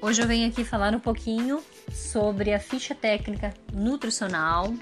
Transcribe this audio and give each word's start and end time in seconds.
Hoje 0.00 0.20
eu 0.20 0.28
venho 0.28 0.46
aqui 0.48 0.62
falar 0.62 0.94
um 0.94 1.00
pouquinho 1.00 1.62
sobre 1.90 2.52
a 2.52 2.60
ficha 2.60 2.94
técnica 2.94 3.54
nutricional, 3.72 4.74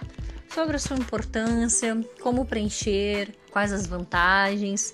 sobre 0.52 0.74
a 0.74 0.78
sua 0.78 0.96
importância, 0.96 1.96
como 2.20 2.44
preencher, 2.44 3.32
quais 3.50 3.72
as 3.72 3.86
vantagens. 3.86 4.92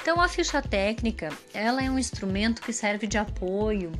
Então, 0.00 0.20
a 0.20 0.28
ficha 0.28 0.62
técnica, 0.62 1.28
ela 1.52 1.82
é 1.84 1.90
um 1.90 1.98
instrumento 1.98 2.62
que 2.62 2.72
serve 2.72 3.06
de 3.06 3.18
apoio 3.18 3.92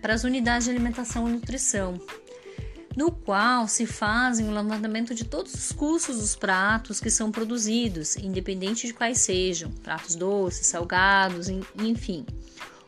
para 0.00 0.14
as 0.14 0.24
unidades 0.24 0.64
de 0.64 0.70
alimentação 0.70 1.28
e 1.28 1.32
nutrição, 1.32 2.00
no 2.96 3.12
qual 3.12 3.68
se 3.68 3.84
fazem 3.84 4.48
o 4.48 4.52
levantamento 4.52 5.14
de 5.14 5.24
todos 5.24 5.52
os 5.52 5.70
custos 5.70 6.16
dos 6.16 6.34
pratos 6.34 6.98
que 6.98 7.10
são 7.10 7.30
produzidos, 7.30 8.16
independente 8.16 8.86
de 8.86 8.94
quais 8.94 9.18
sejam, 9.18 9.70
pratos 9.70 10.14
doces, 10.14 10.66
salgados, 10.66 11.48
enfim 11.48 12.24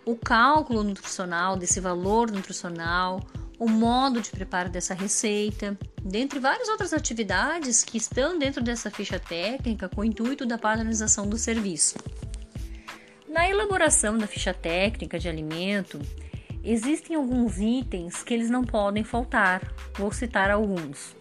o 0.04 0.16
cálculo 0.16 0.82
nutricional 0.82 1.56
desse 1.56 1.80
valor 1.80 2.30
nutricional, 2.30 3.20
o 3.58 3.68
modo 3.68 4.20
de 4.20 4.30
preparo 4.30 4.70
dessa 4.70 4.94
receita, 4.94 5.78
dentre 6.02 6.40
várias 6.40 6.68
outras 6.68 6.94
atividades 6.94 7.84
que 7.84 7.98
estão 7.98 8.38
dentro 8.38 8.62
dessa 8.62 8.90
ficha 8.90 9.18
técnica 9.18 9.88
com 9.88 10.00
o 10.00 10.04
intuito 10.04 10.46
da 10.46 10.56
padronização 10.56 11.28
do 11.28 11.36
serviço. 11.36 11.96
Na 13.28 13.48
elaboração 13.48 14.16
da 14.16 14.26
ficha 14.26 14.54
técnica 14.54 15.18
de 15.18 15.28
alimento, 15.28 16.00
existem 16.64 17.14
alguns 17.16 17.58
itens 17.58 18.22
que 18.22 18.34
eles 18.34 18.50
não 18.50 18.64
podem 18.64 19.04
faltar. 19.04 19.62
Vou 19.94 20.10
citar 20.10 20.50
alguns. 20.50 21.14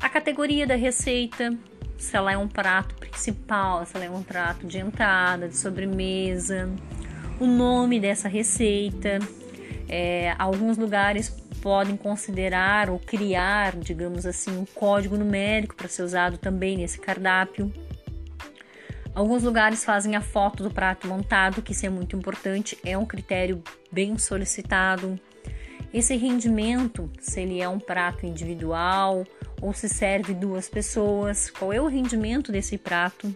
A 0.00 0.08
categoria 0.08 0.66
da 0.66 0.74
receita, 0.74 1.56
se 1.96 2.16
ela 2.16 2.32
é 2.32 2.36
um 2.36 2.48
prato 2.48 2.94
principal, 2.96 3.84
se 3.86 3.94
ela 3.94 4.06
é 4.06 4.10
um 4.10 4.22
prato 4.22 4.66
de 4.66 4.78
entrada, 4.78 5.48
de 5.48 5.56
sobremesa, 5.56 6.68
o 7.42 7.46
nome 7.46 7.98
dessa 7.98 8.28
receita. 8.28 9.18
É, 9.88 10.34
alguns 10.38 10.78
lugares 10.78 11.28
podem 11.60 11.96
considerar 11.96 12.88
ou 12.88 13.00
criar, 13.00 13.76
digamos 13.76 14.24
assim, 14.24 14.56
um 14.56 14.64
código 14.64 15.16
numérico 15.16 15.74
para 15.74 15.88
ser 15.88 16.02
usado 16.02 16.38
também 16.38 16.76
nesse 16.76 17.00
cardápio. 17.00 17.72
Alguns 19.12 19.42
lugares 19.42 19.84
fazem 19.84 20.14
a 20.14 20.20
foto 20.20 20.62
do 20.62 20.70
prato 20.70 21.08
montado, 21.08 21.62
que 21.62 21.72
isso 21.72 21.84
é 21.84 21.90
muito 21.90 22.16
importante, 22.16 22.78
é 22.84 22.96
um 22.96 23.04
critério 23.04 23.60
bem 23.90 24.16
solicitado. 24.16 25.18
Esse 25.92 26.16
rendimento, 26.16 27.10
se 27.20 27.40
ele 27.40 27.60
é 27.60 27.68
um 27.68 27.78
prato 27.78 28.24
individual 28.24 29.24
ou 29.60 29.74
se 29.74 29.88
serve 29.88 30.32
duas 30.32 30.68
pessoas, 30.68 31.50
qual 31.50 31.72
é 31.72 31.80
o 31.80 31.88
rendimento 31.88 32.52
desse 32.52 32.78
prato? 32.78 33.34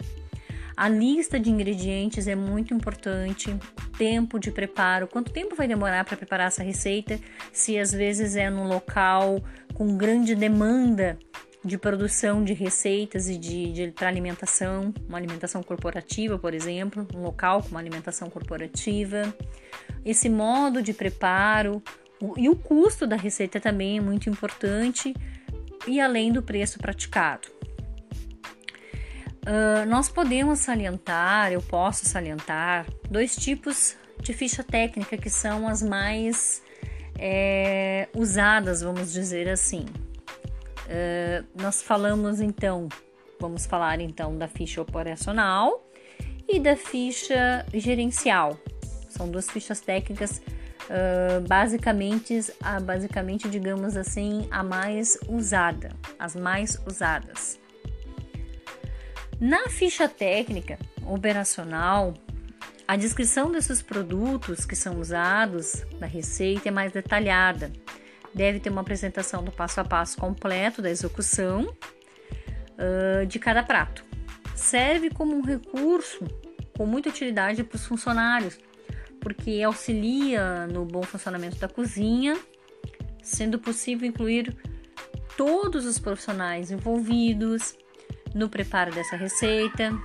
A 0.77 0.89
lista 0.89 1.41
de 1.41 1.51
ingredientes 1.51 2.29
é 2.29 2.35
muito 2.35 2.75
importante, 2.75 3.57
tempo 3.97 4.39
de 4.39 4.51
preparo, 4.51 5.07
quanto 5.07 5.33
tempo 5.33 5.55
vai 5.57 5.67
demorar 5.67 6.05
para 6.05 6.19
preparar 6.19 6.49
essa 6.49 6.63
receita, 6.63 7.19
se 7.51 7.79
às 7.79 7.93
vezes 7.93 8.37
é 8.37 8.51
num 8.51 8.69
local 8.69 9.43
com 9.73 9.97
grande 9.97 10.35
demanda 10.35 11.19
de 11.65 11.79
produção 11.79 12.45
de 12.45 12.53
receitas 12.53 13.29
e 13.29 13.39
de, 13.39 13.73
de 13.73 13.91
para 13.91 14.09
alimentação, 14.09 14.93
uma 15.09 15.17
alimentação 15.17 15.63
corporativa, 15.63 16.39
por 16.39 16.53
exemplo, 16.53 17.09
um 17.15 17.23
local 17.23 17.63
com 17.63 17.71
uma 17.71 17.81
alimentação 17.81 18.29
corporativa. 18.29 19.35
Esse 20.05 20.29
modo 20.29 20.83
de 20.83 20.93
preparo 20.93 21.83
o, 22.21 22.39
e 22.39 22.49
o 22.49 22.57
custo 22.57 23.07
da 23.07 23.17
receita 23.17 23.59
também 23.59 23.99
é 23.99 24.01
muito 24.01 24.29
importante, 24.29 25.15
e 25.87 26.01
além 26.01 26.33
do 26.33 26.43
preço 26.43 26.79
praticado. 26.79 27.56
Uh, 29.47 29.87
nós 29.87 30.09
podemos 30.09 30.59
salientar, 30.59 31.53
eu 31.53 31.63
posso 31.63 32.05
salientar, 32.05 32.85
dois 33.09 33.37
tipos 33.37 33.97
de 34.21 34.33
ficha 34.33 34.65
técnica 34.65 35.17
que 35.17 35.31
são 35.31 35.69
as 35.69 35.83
mais 35.83 36.61
é, 37.17 38.09
usadas, 38.13 38.83
vamos 38.83 39.13
dizer 39.13 39.49
assim. 39.49 39.87
Uh, 40.87 41.47
nós 41.55 41.81
falamos 41.81 42.41
então, 42.41 42.89
vamos 43.39 43.67
falar 43.67 44.01
então 44.01 44.37
da 44.37 44.49
ficha 44.49 44.83
operacional 44.83 45.89
e 46.49 46.59
da 46.59 46.75
ficha 46.75 47.65
gerencial. 47.73 48.59
São 49.09 49.29
duas 49.29 49.49
fichas 49.49 49.81
técnicas 49.81 50.43
uh, 50.91 51.41
basicamente, 51.47 52.53
a, 52.61 52.81
basicamente, 52.81 53.49
digamos 53.49 53.97
assim, 53.97 54.49
a 54.51 54.65
mais 54.65 55.17
usada, 55.29 55.91
as 56.19 56.35
mais 56.35 56.81
usadas. 56.85 57.65
Na 59.41 59.69
ficha 59.69 60.09
técnica 60.09 60.79
operacional, 61.07 62.15
a 62.89 62.97
descrição 62.97 63.51
desses 63.51 63.83
produtos 63.83 64.65
que 64.65 64.75
são 64.75 64.99
usados 64.99 65.85
na 66.01 66.07
receita 66.07 66.69
é 66.69 66.71
mais 66.71 66.91
detalhada. 66.91 67.71
Deve 68.35 68.61
ter 68.61 68.71
uma 68.71 68.81
apresentação 68.81 69.45
do 69.45 69.53
passo 69.53 69.81
a 69.81 69.85
passo 69.85 70.17
completo 70.17 70.81
da 70.81 70.89
execução 70.89 71.67
uh, 71.67 73.27
de 73.27 73.39
cada 73.39 73.63
prato. 73.63 74.05
Serve 74.55 75.11
como 75.11 75.37
um 75.37 75.43
recurso 75.43 76.25
com 76.75 76.87
muita 76.87 77.11
utilidade 77.11 77.63
para 77.63 77.77
os 77.77 77.85
funcionários, 77.85 78.59
porque 79.21 79.63
auxilia 79.63 80.67
no 80.67 80.87
bom 80.87 81.03
funcionamento 81.03 81.57
da 81.57 81.69
cozinha, 81.69 82.39
sendo 83.23 83.59
possível 83.59 84.09
incluir 84.09 84.57
todos 85.37 85.85
os 85.85 85.99
profissionais 85.99 86.71
envolvidos, 86.71 87.77
no 88.37 88.51
preparo 88.51 88.95
dessa 88.95 89.17
receita, 89.17 89.99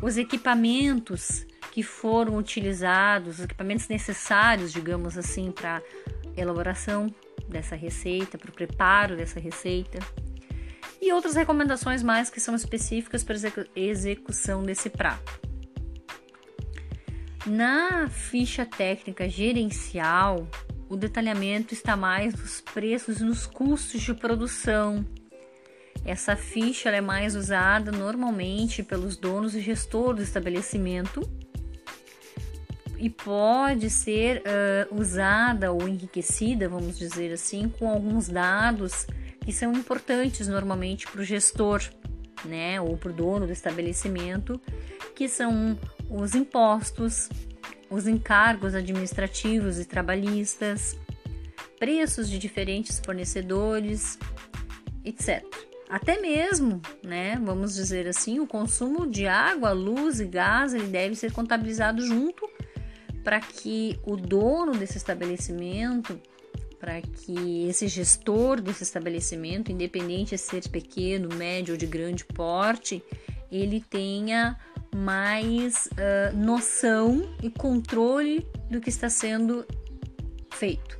os 0.00 0.16
equipamentos 0.16 1.46
que 1.70 1.82
foram 1.82 2.38
utilizados, 2.38 3.38
os 3.38 3.44
equipamentos 3.44 3.86
necessários, 3.86 4.72
digamos 4.72 5.18
assim, 5.18 5.52
para 5.52 5.82
elaboração 6.34 7.14
dessa 7.46 7.76
receita, 7.76 8.38
para 8.38 8.50
o 8.50 8.54
preparo 8.54 9.14
dessa 9.14 9.38
receita, 9.38 9.98
e 11.02 11.12
outras 11.12 11.34
recomendações 11.34 12.02
mais 12.02 12.30
que 12.30 12.40
são 12.40 12.54
específicas 12.54 13.22
para 13.22 13.36
execução 13.76 14.62
desse 14.62 14.88
prato. 14.88 15.40
Na 17.44 18.08
ficha 18.08 18.64
técnica 18.64 19.28
gerencial, 19.28 20.48
o 20.88 20.96
detalhamento 20.96 21.74
está 21.74 21.94
mais 21.94 22.34
nos 22.34 22.62
preços 22.62 23.20
e 23.20 23.24
nos 23.24 23.46
custos 23.46 24.00
de 24.00 24.14
produção, 24.14 25.04
essa 26.04 26.34
ficha 26.34 26.90
é 26.90 27.00
mais 27.00 27.36
usada 27.36 27.92
normalmente 27.92 28.82
pelos 28.82 29.16
donos 29.16 29.54
e 29.54 29.60
gestores 29.60 30.16
do 30.16 30.22
estabelecimento 30.22 31.20
e 32.98 33.08
pode 33.10 33.90
ser 33.90 34.42
uh, 34.42 34.94
usada 34.94 35.72
ou 35.72 35.88
enriquecida, 35.88 36.68
vamos 36.68 36.98
dizer 36.98 37.32
assim, 37.32 37.68
com 37.68 37.88
alguns 37.88 38.28
dados 38.28 39.06
que 39.44 39.52
são 39.52 39.72
importantes 39.72 40.46
normalmente 40.46 41.06
para 41.08 41.20
o 41.20 41.24
gestor, 41.24 41.82
né, 42.44 42.80
ou 42.80 42.96
para 42.96 43.10
o 43.10 43.12
dono 43.12 43.46
do 43.46 43.52
estabelecimento, 43.52 44.60
que 45.16 45.28
são 45.28 45.78
os 46.08 46.34
impostos, 46.34 47.28
os 47.90 48.06
encargos 48.06 48.74
administrativos 48.74 49.80
e 49.80 49.84
trabalhistas, 49.84 50.96
preços 51.78 52.30
de 52.30 52.38
diferentes 52.38 53.00
fornecedores, 53.04 54.16
etc. 55.04 55.44
Até 55.92 56.18
mesmo, 56.18 56.80
né, 57.04 57.38
vamos 57.44 57.74
dizer 57.74 58.08
assim, 58.08 58.40
o 58.40 58.46
consumo 58.46 59.06
de 59.06 59.26
água, 59.26 59.72
luz 59.72 60.20
e 60.20 60.24
gás 60.24 60.72
ele 60.72 60.86
deve 60.86 61.14
ser 61.14 61.30
contabilizado 61.32 62.00
junto 62.00 62.48
para 63.22 63.38
que 63.38 64.00
o 64.02 64.16
dono 64.16 64.72
desse 64.72 64.96
estabelecimento, 64.96 66.18
para 66.80 67.02
que 67.02 67.68
esse 67.68 67.88
gestor 67.88 68.58
desse 68.58 68.82
estabelecimento, 68.82 69.70
independente 69.70 70.30
de 70.30 70.38
ser 70.38 70.66
pequeno, 70.70 71.28
médio 71.36 71.74
ou 71.74 71.78
de 71.78 71.84
grande 71.84 72.24
porte, 72.24 73.04
ele 73.50 73.84
tenha 73.90 74.58
mais 74.96 75.88
uh, 75.88 76.34
noção 76.34 77.36
e 77.42 77.50
controle 77.50 78.48
do 78.70 78.80
que 78.80 78.88
está 78.88 79.10
sendo 79.10 79.66
feito. 80.54 80.96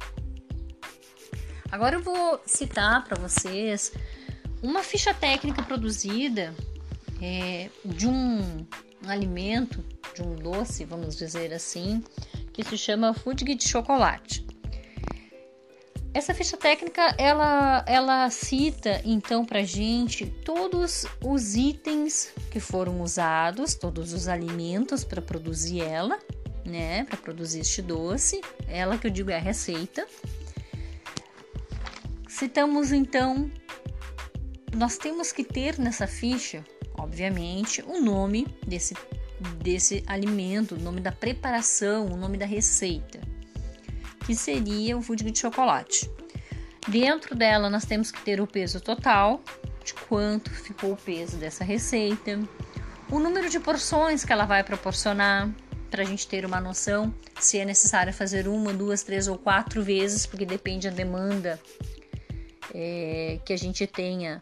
Agora 1.70 1.96
eu 1.96 2.02
vou 2.02 2.38
citar 2.44 3.02
para 3.04 3.18
vocês 3.18 3.90
uma 4.62 4.82
ficha 4.82 5.12
técnica 5.12 5.62
produzida 5.62 6.54
é, 7.20 7.68
de 7.84 8.06
um 8.06 8.64
alimento, 9.06 9.84
de 10.14 10.22
um 10.22 10.36
doce, 10.36 10.84
vamos 10.84 11.16
dizer 11.16 11.52
assim, 11.52 12.02
que 12.52 12.62
se 12.62 12.78
chama 12.78 13.12
Food 13.12 13.44
de 13.44 13.68
chocolate. 13.68 14.46
Essa 16.14 16.34
ficha 16.34 16.58
técnica 16.58 17.14
ela, 17.16 17.82
ela 17.88 18.28
cita 18.28 19.00
então 19.02 19.46
para 19.46 19.62
gente 19.62 20.26
todos 20.26 21.06
os 21.24 21.54
itens 21.54 22.32
que 22.50 22.60
foram 22.60 23.00
usados, 23.00 23.74
todos 23.74 24.12
os 24.12 24.28
alimentos 24.28 25.04
para 25.04 25.22
produzir 25.22 25.80
ela, 25.80 26.18
né, 26.66 27.04
para 27.04 27.16
produzir 27.16 27.60
este 27.60 27.80
doce. 27.80 28.42
Ela 28.68 28.98
que 28.98 29.06
eu 29.06 29.10
digo 29.10 29.30
é 29.30 29.36
a 29.36 29.40
receita. 29.40 30.06
Citamos 32.28 32.92
então 32.92 33.50
nós 34.74 34.96
temos 34.96 35.32
que 35.32 35.44
ter 35.44 35.78
nessa 35.78 36.06
ficha, 36.06 36.64
obviamente, 36.96 37.82
o 37.82 38.00
nome 38.00 38.46
desse, 38.66 38.94
desse 39.62 40.02
alimento, 40.06 40.74
o 40.74 40.80
nome 40.80 41.00
da 41.00 41.12
preparação, 41.12 42.06
o 42.06 42.16
nome 42.16 42.38
da 42.38 42.46
receita. 42.46 43.20
que 44.24 44.36
seria 44.36 44.96
o 44.96 45.02
fudge 45.02 45.28
de 45.28 45.36
chocolate. 45.36 46.08
Dentro 46.86 47.34
dela 47.34 47.68
nós 47.68 47.84
temos 47.84 48.12
que 48.12 48.22
ter 48.22 48.40
o 48.40 48.46
peso 48.46 48.80
total, 48.80 49.42
de 49.84 49.94
quanto 49.94 50.48
ficou 50.50 50.92
o 50.92 50.96
peso 50.96 51.36
dessa 51.36 51.64
receita, 51.64 52.38
o 53.10 53.18
número 53.18 53.50
de 53.50 53.58
porções 53.58 54.24
que 54.24 54.32
ela 54.32 54.44
vai 54.44 54.62
proporcionar, 54.62 55.52
para 55.92 56.02
a 56.02 56.06
gente 56.06 56.26
ter 56.26 56.46
uma 56.46 56.58
noção 56.58 57.14
se 57.38 57.58
é 57.58 57.66
necessário 57.66 58.14
fazer 58.14 58.48
uma, 58.48 58.72
duas, 58.72 59.02
três 59.02 59.28
ou 59.28 59.36
quatro 59.36 59.82
vezes, 59.82 60.24
porque 60.24 60.46
depende 60.46 60.88
da 60.88 60.96
demanda 60.96 61.60
é, 62.74 63.38
que 63.44 63.52
a 63.52 63.58
gente 63.58 63.86
tenha, 63.86 64.40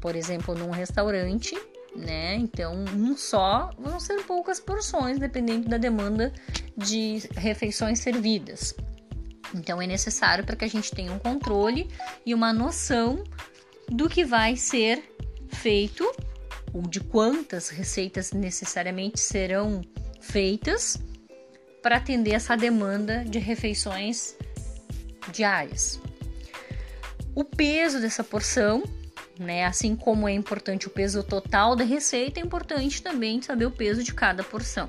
por 0.00 0.16
exemplo, 0.16 0.54
num 0.54 0.70
restaurante, 0.70 1.56
né? 1.94 2.34
Então, 2.36 2.84
um 2.94 3.16
só 3.16 3.70
vão 3.78 3.98
ser 4.00 4.22
poucas 4.24 4.60
porções, 4.60 5.18
dependendo 5.18 5.68
da 5.68 5.76
demanda 5.76 6.32
de 6.76 7.22
refeições 7.36 7.98
servidas. 8.00 8.74
Então, 9.54 9.82
é 9.82 9.86
necessário 9.86 10.44
para 10.44 10.56
que 10.56 10.64
a 10.64 10.68
gente 10.68 10.90
tenha 10.92 11.12
um 11.12 11.18
controle 11.18 11.88
e 12.24 12.32
uma 12.34 12.52
noção 12.52 13.24
do 13.88 14.08
que 14.08 14.24
vai 14.24 14.56
ser 14.56 15.14
feito 15.48 16.08
ou 16.72 16.82
de 16.82 17.00
quantas 17.00 17.68
receitas 17.68 18.32
necessariamente 18.32 19.18
serão 19.18 19.82
feitas 20.20 20.96
para 21.82 21.96
atender 21.96 22.32
essa 22.32 22.56
demanda 22.56 23.24
de 23.24 23.38
refeições 23.38 24.36
diárias. 25.32 26.00
O 27.34 27.44
peso 27.44 28.00
dessa 28.00 28.22
porção, 28.22 28.82
né, 29.40 29.64
assim 29.64 29.96
como 29.96 30.28
é 30.28 30.32
importante 30.32 30.86
o 30.86 30.90
peso 30.90 31.24
total 31.24 31.74
da 31.74 31.82
receita, 31.82 32.38
é 32.38 32.42
importante 32.42 33.02
também 33.02 33.40
saber 33.42 33.66
o 33.66 33.70
peso 33.70 34.02
de 34.02 34.14
cada 34.14 34.44
porção. 34.44 34.88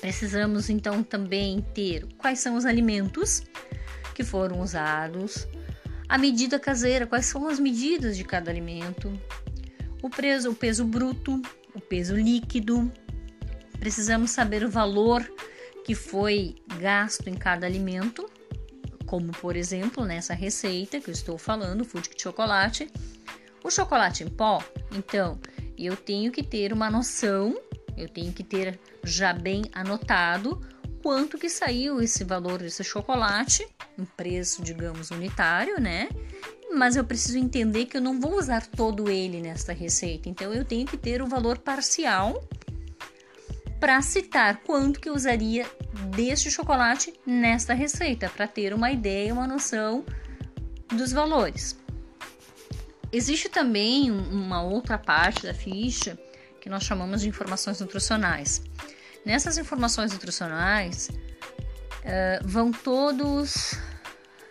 Precisamos 0.00 0.70
então 0.70 1.02
também 1.02 1.60
ter 1.74 2.06
quais 2.16 2.40
são 2.40 2.56
os 2.56 2.64
alimentos 2.64 3.42
que 4.14 4.24
foram 4.24 4.60
usados, 4.60 5.46
a 6.08 6.16
medida 6.16 6.58
caseira, 6.58 7.06
quais 7.06 7.26
são 7.26 7.46
as 7.46 7.60
medidas 7.60 8.16
de 8.16 8.24
cada 8.24 8.50
alimento, 8.50 9.12
o 10.02 10.08
peso, 10.08 10.50
o 10.50 10.54
peso 10.54 10.84
bruto, 10.84 11.40
o 11.74 11.80
peso 11.80 12.16
líquido, 12.16 12.90
Precisamos 13.78 14.32
saber 14.32 14.64
o 14.64 14.70
valor 14.70 15.22
que 15.84 15.94
foi 15.94 16.56
gasto 16.78 17.28
em 17.28 17.34
cada 17.34 17.66
alimento, 17.66 18.28
como 19.06 19.30
por 19.32 19.56
exemplo 19.56 20.04
nessa 20.04 20.34
receita 20.34 21.00
que 21.00 21.08
eu 21.08 21.12
estou 21.12 21.38
falando, 21.38 21.84
food 21.84 22.10
de 22.14 22.20
chocolate. 22.20 22.90
O 23.62 23.70
chocolate 23.70 24.24
em 24.24 24.28
pó, 24.28 24.62
então, 24.92 25.38
eu 25.76 25.96
tenho 25.96 26.32
que 26.32 26.42
ter 26.42 26.72
uma 26.72 26.90
noção, 26.90 27.58
eu 27.96 28.08
tenho 28.08 28.32
que 28.32 28.42
ter 28.42 28.78
já 29.02 29.32
bem 29.32 29.62
anotado 29.72 30.60
quanto 31.02 31.38
que 31.38 31.48
saiu 31.48 32.00
esse 32.00 32.24
valor 32.24 32.58
desse 32.58 32.82
chocolate, 32.82 33.66
um 33.98 34.04
preço, 34.04 34.62
digamos, 34.62 35.10
unitário, 35.10 35.80
né? 35.80 36.08
Mas 36.72 36.96
eu 36.96 37.04
preciso 37.04 37.38
entender 37.38 37.86
que 37.86 37.96
eu 37.96 38.00
não 38.00 38.20
vou 38.20 38.36
usar 38.38 38.66
todo 38.66 39.10
ele 39.10 39.40
nesta 39.40 39.72
receita, 39.72 40.28
então 40.28 40.52
eu 40.52 40.64
tenho 40.64 40.86
que 40.86 40.96
ter 40.96 41.22
o 41.22 41.26
valor 41.26 41.58
parcial 41.58 42.42
para 43.80 44.02
citar 44.02 44.60
quanto 44.64 45.00
que 45.00 45.08
usaria 45.08 45.66
deste 46.14 46.50
chocolate 46.50 47.14
nesta 47.24 47.74
receita, 47.74 48.28
para 48.28 48.46
ter 48.46 48.74
uma 48.74 48.90
ideia, 48.90 49.32
uma 49.32 49.46
noção 49.46 50.04
dos 50.88 51.12
valores. 51.12 51.78
Existe 53.12 53.48
também 53.48 54.10
uma 54.10 54.62
outra 54.62 54.98
parte 54.98 55.42
da 55.42 55.54
ficha 55.54 56.18
que 56.60 56.68
nós 56.68 56.84
chamamos 56.84 57.22
de 57.22 57.28
informações 57.28 57.80
nutricionais. 57.80 58.62
Nessas 59.24 59.56
informações 59.58 60.12
nutricionais 60.12 61.08
uh, 61.08 62.46
vão 62.46 62.70
todos 62.70 63.74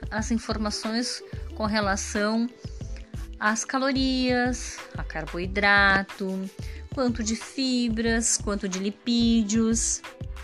as 0.09 0.31
informações 0.31 1.24
com 1.56 1.65
relação 1.65 2.48
às 3.39 3.63
calorias, 3.63 4.77
a 4.98 5.04
carboidrato, 5.04 6.50
quanto 6.94 7.24
de 7.24 7.36
fibras, 7.36 8.38
quanto 8.38 8.68
de 8.68 8.80
lipídios 8.80 10.01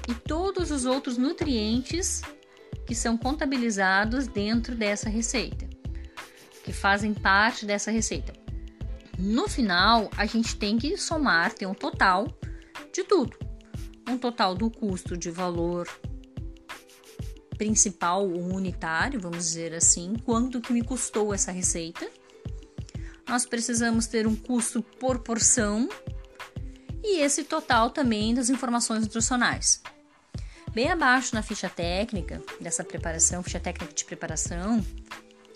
e 0.07 0.13
todos 0.13 0.69
os 0.69 0.85
outros 0.85 1.17
nutrientes 1.17 2.21
que 2.85 2.93
são 2.93 3.17
contabilizados 3.17 4.27
dentro 4.27 4.75
dessa 4.75 5.09
receita, 5.09 5.62
que 6.63 6.71
fazem 6.71 7.13
parte 7.13 7.65
dessa 7.65 7.91
receita. 7.91 8.33
No 9.17 9.47
final, 9.47 10.09
a 10.17 10.25
gente 10.25 10.55
tem 10.55 10.77
que 10.77 10.97
somar, 10.97 11.53
ter 11.53 11.65
um 11.65 11.73
total 11.73 12.27
de 12.91 13.03
tudo. 13.03 13.37
Um 14.09 14.17
total 14.17 14.55
do 14.55 14.71
custo 14.71 15.15
de 15.15 15.29
valor 15.29 15.87
principal 17.57 18.27
ou 18.27 18.53
unitário, 18.53 19.19
vamos 19.19 19.45
dizer 19.45 19.73
assim, 19.73 20.15
quanto 20.25 20.59
que 20.59 20.73
me 20.73 20.83
custou 20.83 21.33
essa 21.33 21.51
receita. 21.51 22.09
Nós 23.27 23.45
precisamos 23.45 24.07
ter 24.07 24.27
um 24.27 24.35
custo 24.35 24.81
por 24.81 25.19
porção 25.19 25.87
e 27.03 27.21
esse 27.21 27.43
total 27.43 27.89
também 27.89 28.33
das 28.33 28.49
informações 28.49 29.03
nutricionais. 29.03 29.81
Bem 30.71 30.89
abaixo 30.89 31.35
na 31.35 31.43
ficha 31.43 31.69
técnica 31.69 32.41
dessa 32.59 32.83
preparação, 32.83 33.43
ficha 33.43 33.59
técnica 33.59 33.93
de 33.93 34.03
preparação, 34.05 34.83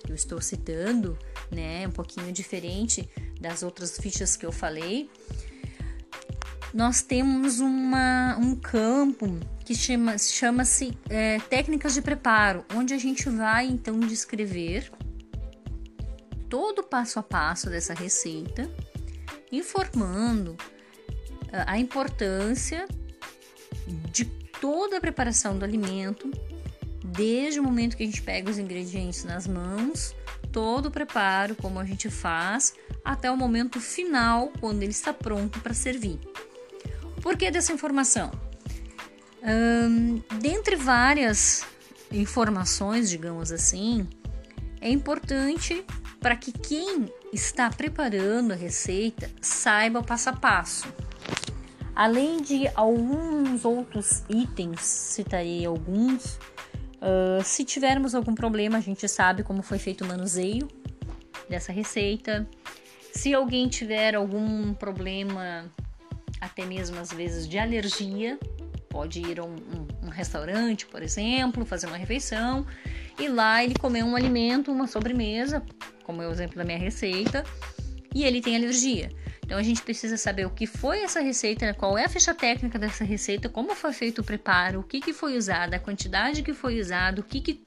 que 0.03 0.11
eu 0.11 0.15
estou 0.15 0.41
citando, 0.41 1.17
né, 1.51 1.87
um 1.87 1.91
pouquinho 1.91 2.31
diferente 2.31 3.09
das 3.39 3.63
outras 3.63 3.97
fichas 3.97 4.35
que 4.35 4.45
eu 4.45 4.51
falei, 4.51 5.09
nós 6.73 7.01
temos 7.01 7.59
uma, 7.59 8.37
um 8.37 8.55
campo 8.55 9.39
que 9.65 9.73
chama-se 9.73 10.33
chama 10.33 10.63
é, 11.09 11.39
técnicas 11.39 11.93
de 11.93 12.01
preparo, 12.01 12.65
onde 12.75 12.93
a 12.93 12.97
gente 12.97 13.29
vai 13.29 13.65
então 13.65 13.99
descrever 13.99 14.91
todo 16.49 16.79
o 16.79 16.83
passo 16.83 17.19
a 17.19 17.23
passo 17.23 17.69
dessa 17.69 17.93
receita, 17.93 18.69
informando 19.51 20.55
a 21.65 21.77
importância 21.77 22.87
de 24.11 24.25
toda 24.59 24.97
a 24.97 25.01
preparação 25.01 25.57
do 25.57 25.63
alimento, 25.63 26.29
desde 27.07 27.59
o 27.59 27.63
momento 27.63 27.95
que 27.95 28.03
a 28.03 28.05
gente 28.05 28.21
pega 28.21 28.49
os 28.49 28.57
ingredientes 28.57 29.23
nas 29.23 29.47
mãos, 29.47 30.15
todo 30.51 30.87
o 30.87 30.91
preparo, 30.91 31.55
como 31.55 31.79
a 31.79 31.85
gente 31.85 32.09
faz, 32.09 32.73
até 33.03 33.31
o 33.31 33.37
momento 33.37 33.79
final, 33.79 34.51
quando 34.59 34.83
ele 34.83 34.91
está 34.91 35.13
pronto 35.13 35.59
para 35.59 35.73
servir. 35.73 36.19
Por 37.21 37.37
que 37.37 37.49
dessa 37.49 37.73
informação? 37.73 38.31
Hum, 39.43 40.21
dentre 40.39 40.75
várias 40.75 41.65
informações, 42.11 43.09
digamos 43.09 43.51
assim, 43.51 44.07
é 44.81 44.89
importante 44.89 45.85
para 46.19 46.35
que 46.35 46.51
quem 46.51 47.11
está 47.31 47.69
preparando 47.69 48.51
a 48.51 48.55
receita 48.55 49.29
saiba 49.41 49.99
o 49.99 50.03
passo 50.03 50.29
a 50.29 50.33
passo. 50.33 50.87
Além 51.95 52.41
de 52.41 52.67
alguns 52.75 53.65
outros 53.65 54.23
itens, 54.29 54.81
citarei 54.81 55.65
alguns. 55.65 56.37
Uh, 57.01 57.43
se 57.43 57.63
tivermos 57.63 58.15
algum 58.15 58.33
problema, 58.33 58.77
a 58.77 58.81
gente 58.81 59.07
sabe 59.07 59.43
como 59.43 59.61
foi 59.61 59.77
feito 59.77 60.03
o 60.03 60.07
manuseio 60.07 60.67
dessa 61.49 61.71
receita. 61.71 62.47
Se 63.13 63.33
alguém 63.33 63.67
tiver 63.67 64.15
algum 64.15 64.73
problema, 64.73 65.71
até 66.41 66.65
mesmo 66.65 66.99
às 66.99 67.11
vezes 67.11 67.47
de 67.47 67.57
alergia, 67.57 68.39
pode 68.89 69.21
ir 69.21 69.39
a 69.39 69.43
um, 69.43 69.55
um, 69.55 70.07
um 70.07 70.09
restaurante, 70.09 70.85
por 70.87 71.03
exemplo, 71.03 71.65
fazer 71.65 71.87
uma 71.87 71.97
refeição 71.97 72.65
e 73.19 73.27
lá 73.27 73.63
ele 73.63 73.75
comer 73.75 74.03
um 74.03 74.15
alimento, 74.15 74.71
uma 74.71 74.87
sobremesa, 74.87 75.63
como 76.03 76.21
é 76.21 76.27
o 76.27 76.31
exemplo 76.31 76.57
da 76.57 76.63
minha 76.63 76.77
receita, 76.77 77.43
e 78.13 78.23
ele 78.23 78.41
tem 78.41 78.55
alergia. 78.55 79.09
Então 79.47 79.57
a 79.57 79.63
gente 79.63 79.81
precisa 79.81 80.17
saber 80.17 80.45
o 80.45 80.49
que 80.49 80.67
foi 80.67 81.03
essa 81.03 81.21
receita, 81.21 81.65
né? 81.65 81.71
qual 81.71 81.97
é 81.97 82.03
a 82.03 82.09
ficha 82.09 82.33
técnica 82.33 82.77
dessa 82.77 83.05
receita, 83.05 83.47
como 83.47 83.73
foi 83.73 83.93
feito 83.93 84.19
o 84.19 84.23
preparo, 84.23 84.81
o 84.81 84.83
que, 84.83 84.99
que 84.99 85.13
foi 85.13 85.37
usado, 85.37 85.73
a 85.73 85.79
quantidade 85.79 86.43
que 86.43 86.53
foi 86.53 86.81
usado, 86.81 87.19
o 87.19 87.23
que, 87.23 87.39
que 87.39 87.63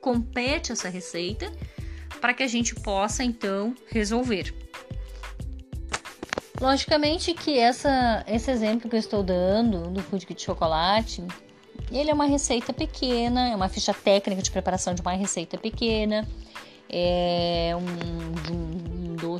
compete 0.00 0.72
essa 0.72 0.88
receita, 0.88 1.48
para 2.20 2.34
que 2.34 2.42
a 2.42 2.48
gente 2.48 2.74
possa 2.74 3.22
então 3.22 3.76
resolver. 3.86 4.52
Logicamente 6.60 7.32
que 7.32 7.56
essa, 7.56 8.24
esse 8.26 8.50
exemplo 8.50 8.90
que 8.90 8.96
eu 8.96 9.00
estou 9.00 9.22
dando 9.22 9.88
do 9.88 10.02
pudim 10.02 10.34
de 10.34 10.42
chocolate, 10.42 11.24
ele 11.92 12.10
é 12.10 12.12
uma 12.12 12.26
receita 12.26 12.72
pequena, 12.72 13.50
é 13.50 13.54
uma 13.54 13.68
ficha 13.68 13.94
técnica 13.94 14.42
de 14.42 14.50
preparação 14.50 14.94
de 14.94 15.00
uma 15.00 15.12
receita 15.12 15.56
pequena, 15.56 16.26
é 16.88 17.70
um, 17.76 18.52
um 18.52 18.89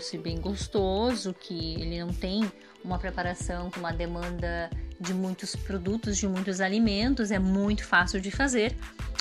doce 0.00 0.16
bem 0.16 0.40
gostoso, 0.40 1.34
que 1.34 1.74
ele 1.74 2.00
não 2.00 2.08
tem 2.08 2.50
uma 2.82 2.98
preparação 2.98 3.70
com 3.70 3.80
uma 3.80 3.92
demanda 3.92 4.70
de 4.98 5.12
muitos 5.12 5.54
produtos, 5.54 6.16
de 6.16 6.26
muitos 6.26 6.58
alimentos, 6.60 7.30
é 7.30 7.38
muito 7.38 7.84
fácil 7.84 8.18
de 8.18 8.30
fazer. 8.30 8.74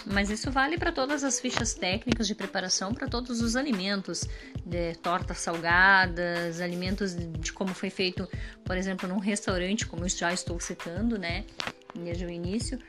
Mas 0.05 0.29
isso 0.29 0.49
vale 0.49 0.77
para 0.77 0.93
todas 0.93 1.25
as 1.25 1.37
fichas 1.41 1.73
técnicas 1.73 2.25
de 2.25 2.33
preparação 2.33 2.93
para 2.93 3.07
todos 3.07 3.41
os 3.41 3.57
alimentos, 3.57 4.25
de 4.65 4.95
tortas 4.95 5.39
salgadas, 5.39 6.61
alimentos 6.61 7.13
de 7.13 7.51
como 7.51 7.73
foi 7.73 7.89
feito, 7.89 8.25
por 8.63 8.77
exemplo, 8.77 9.09
num 9.09 9.19
restaurante, 9.19 9.85
como 9.85 10.05
eu 10.05 10.09
já 10.09 10.31
estou 10.31 10.57
citando, 10.61 11.19
né? 11.19 11.43
Desde 11.95 12.25
o 12.25 12.29
início, 12.29 12.79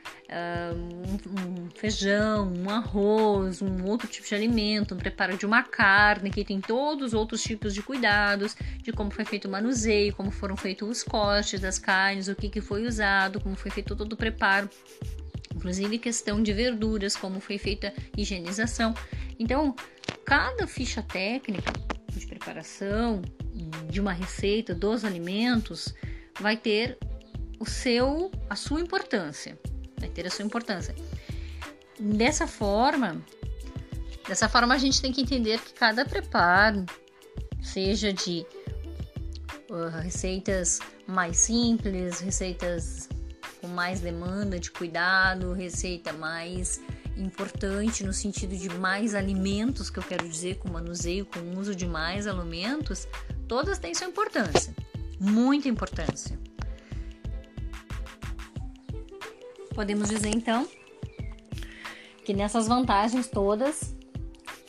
um, 0.75 1.65
um, 1.65 1.69
feijão, 1.75 2.51
um 2.53 2.69
arroz, 2.69 3.61
um 3.61 3.85
outro 3.85 4.07
tipo 4.07 4.27
de 4.27 4.35
alimento, 4.35 4.93
um 4.93 4.97
preparo 4.97 5.37
de 5.37 5.45
uma 5.45 5.63
carne 5.63 6.29
que 6.29 6.45
tem 6.45 6.61
todos 6.61 7.07
os 7.07 7.13
outros 7.13 7.41
tipos 7.41 7.73
de 7.73 7.81
cuidados, 7.81 8.55
de 8.81 8.91
como 8.91 9.11
foi 9.11 9.25
feito 9.25 9.47
o 9.47 9.51
manuseio, 9.51 10.15
como 10.15 10.31
foram 10.31 10.55
feitos 10.55 10.89
os 10.89 11.03
cortes 11.03 11.59
das 11.59 11.79
carnes, 11.79 12.27
o 12.27 12.35
que, 12.35 12.49
que 12.49 12.61
foi 12.61 12.85
usado, 12.85 13.39
como 13.39 13.55
foi 13.55 13.71
feito 13.71 13.95
todo 13.95 14.13
o 14.13 14.17
preparo, 14.17 14.69
inclusive 15.55 15.97
questão 15.97 16.41
de 16.41 16.53
verduras, 16.53 17.15
como 17.15 17.39
foi 17.39 17.57
feita 17.57 17.93
a 18.17 18.21
higienização. 18.21 18.93
Então, 19.39 19.75
cada 20.25 20.67
ficha 20.67 21.01
técnica 21.01 21.71
de 22.11 22.25
preparação 22.27 23.21
de 23.89 23.99
uma 23.99 24.13
receita 24.13 24.73
dos 24.73 25.03
alimentos 25.03 25.93
vai 26.39 26.55
ter 26.55 26.97
o 27.61 27.69
seu 27.69 28.31
a 28.49 28.55
sua 28.55 28.81
importância, 28.81 29.57
vai 29.99 30.09
ter 30.09 30.25
a 30.25 30.31
sua 30.31 30.43
importância. 30.43 30.95
Dessa 31.99 32.47
forma, 32.47 33.23
dessa 34.27 34.49
forma 34.49 34.73
a 34.73 34.77
gente 34.79 34.99
tem 34.99 35.13
que 35.13 35.21
entender 35.21 35.59
que 35.59 35.71
cada 35.73 36.03
preparo, 36.03 36.83
seja 37.61 38.11
de 38.11 38.43
uh, 39.69 39.99
receitas 40.01 40.79
mais 41.05 41.37
simples, 41.37 42.19
receitas 42.19 43.07
com 43.61 43.67
mais 43.67 43.99
demanda 43.99 44.59
de 44.59 44.71
cuidado, 44.71 45.53
receita 45.53 46.11
mais 46.11 46.81
importante 47.15 48.03
no 48.03 48.11
sentido 48.11 48.57
de 48.57 48.69
mais 48.69 49.13
alimentos, 49.13 49.91
que 49.91 49.99
eu 49.99 50.03
quero 50.03 50.27
dizer, 50.27 50.57
com 50.57 50.69
manuseio, 50.69 51.27
com 51.27 51.59
uso 51.59 51.75
de 51.75 51.85
mais 51.85 52.25
alimentos, 52.25 53.07
todas 53.47 53.77
têm 53.77 53.93
sua 53.93 54.07
importância, 54.07 54.73
muita 55.19 55.69
importância. 55.69 56.39
Podemos 59.73 60.09
dizer 60.09 60.29
então 60.29 60.67
que 62.25 62.33
nessas 62.33 62.67
vantagens 62.67 63.27
todas, 63.27 63.95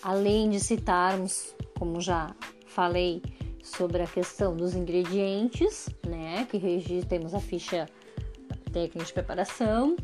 além 0.02 0.48
de 0.48 0.60
citarmos, 0.60 1.54
como 1.78 2.00
já 2.00 2.34
falei, 2.66 3.22
sobre 3.62 4.02
a 4.02 4.06
questão 4.06 4.56
dos 4.56 4.74
ingredientes, 4.74 5.88
né, 6.06 6.46
que 6.50 7.04
temos 7.08 7.34
a 7.34 7.40
ficha 7.40 7.88
técnica 8.72 9.04
de 9.04 9.12
preparação, 9.12 9.96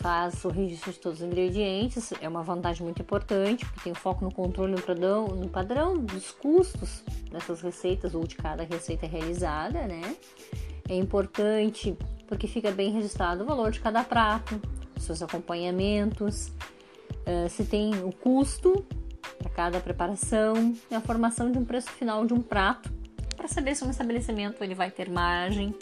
faz 0.00 0.44
o 0.44 0.48
registro 0.48 0.92
de 0.92 0.98
todos 0.98 1.20
os 1.20 1.26
ingredientes, 1.26 2.12
é 2.20 2.28
uma 2.28 2.42
vantagem 2.42 2.82
muito 2.84 3.02
importante, 3.02 3.64
porque 3.66 3.80
tem 3.80 3.94
foco 3.94 4.24
no 4.24 4.32
controle 4.32 4.72
no 4.72 4.80
padrão, 4.80 5.26
no 5.26 5.48
padrão 5.48 5.98
dos 5.98 6.30
custos 6.30 7.02
dessas 7.30 7.60
receitas 7.60 8.14
ou 8.14 8.26
de 8.26 8.36
cada 8.36 8.62
receita 8.62 9.06
realizada, 9.06 9.86
né? 9.86 10.16
É 10.88 10.94
importante 10.94 11.96
porque 12.26 12.46
fica 12.46 12.70
bem 12.70 12.92
registrado 12.92 13.44
o 13.44 13.46
valor 13.46 13.70
de 13.70 13.80
cada 13.80 14.02
prato, 14.02 14.60
seus 14.98 15.22
acompanhamentos, 15.22 16.48
uh, 17.26 17.48
se 17.48 17.64
tem 17.64 17.92
o 18.02 18.12
custo 18.12 18.84
para 19.38 19.50
cada 19.50 19.80
preparação 19.80 20.74
e 20.90 20.94
a 20.94 21.00
formação 21.00 21.50
de 21.50 21.58
um 21.58 21.64
preço 21.64 21.90
final 21.90 22.24
de 22.26 22.32
um 22.32 22.40
prato, 22.40 22.90
para 23.36 23.48
saber 23.48 23.74
se 23.74 23.84
um 23.84 23.90
estabelecimento 23.90 24.62
ele 24.62 24.74
vai 24.74 24.90
ter 24.90 25.10
margem 25.10 25.74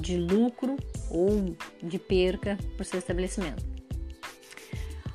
de 0.00 0.16
lucro 0.16 0.76
ou 1.10 1.54
de 1.82 1.98
perca 1.98 2.58
por 2.76 2.84
seu 2.84 2.98
estabelecimento. 2.98 3.64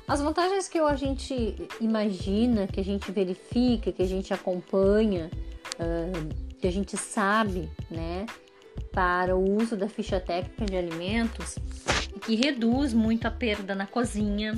As 0.06 0.20
vantagens 0.20 0.68
que 0.68 0.78
a 0.78 0.96
gente 0.96 1.56
imagina, 1.80 2.66
que 2.66 2.80
a 2.80 2.84
gente 2.84 3.10
verifica, 3.10 3.90
que 3.90 4.02
a 4.02 4.06
gente 4.06 4.34
acompanha, 4.34 5.30
uh, 5.74 6.54
que 6.58 6.66
a 6.66 6.72
gente 6.72 6.96
sabe, 6.96 7.70
né, 7.90 8.26
para 8.94 9.36
o 9.36 9.56
uso 9.56 9.76
da 9.76 9.88
ficha 9.88 10.20
técnica 10.20 10.64
de 10.64 10.76
alimentos, 10.76 11.58
que 12.24 12.36
reduz 12.36 12.94
muito 12.94 13.26
a 13.26 13.30
perda 13.30 13.74
na 13.74 13.86
cozinha, 13.86 14.54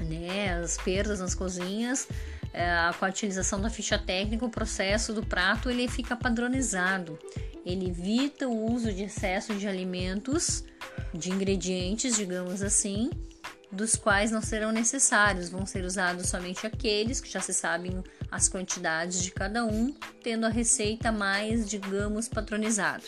né, 0.00 0.60
as 0.60 0.76
perdas 0.76 1.20
nas 1.20 1.34
cozinhas, 1.34 2.08
uh, 2.46 2.98
com 2.98 3.04
a 3.04 3.08
utilização 3.08 3.60
da 3.60 3.70
ficha 3.70 3.96
técnica, 3.96 4.44
o 4.44 4.50
processo 4.50 5.12
do 5.12 5.24
prato 5.24 5.70
ele 5.70 5.86
fica 5.86 6.16
padronizado. 6.16 7.16
Ele 7.64 7.88
evita 7.88 8.48
o 8.48 8.72
uso 8.72 8.92
de 8.92 9.04
excesso 9.04 9.54
de 9.54 9.66
alimentos, 9.66 10.64
de 11.14 11.30
ingredientes, 11.30 12.16
digamos 12.16 12.62
assim, 12.62 13.10
dos 13.76 13.94
quais 13.94 14.30
não 14.30 14.40
serão 14.40 14.72
necessários, 14.72 15.50
vão 15.50 15.66
ser 15.66 15.84
usados 15.84 16.28
somente 16.28 16.66
aqueles 16.66 17.20
que 17.20 17.30
já 17.30 17.40
se 17.40 17.52
sabem 17.52 18.02
as 18.30 18.48
quantidades 18.48 19.22
de 19.22 19.30
cada 19.30 19.64
um, 19.64 19.94
tendo 20.22 20.46
a 20.46 20.48
receita 20.48 21.12
mais, 21.12 21.68
digamos, 21.68 22.28
patronizada. 22.28 23.04